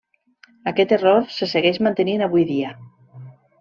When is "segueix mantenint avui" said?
1.53-2.51